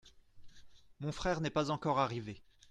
[0.99, 2.41] Mon frère n’est pas encore arrivé.